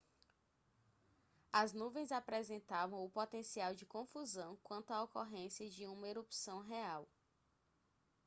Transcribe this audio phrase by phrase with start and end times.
[1.53, 7.07] as nuvens apresentavam o potencial de confusão quanto à ocorrência de uma erupção real